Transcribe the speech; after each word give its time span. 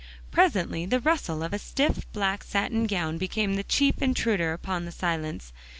Presently 0.31 0.87
the 0.87 0.99
rustle 0.99 1.43
of 1.43 1.53
a 1.53 1.59
stiff 1.59 2.11
black 2.11 2.43
satin 2.43 2.87
gown 2.87 3.19
became 3.19 3.53
the 3.53 3.63
chief 3.63 4.01
intruder 4.01 4.51
upon 4.51 4.85
the 4.85 4.91
silence. 4.91 5.53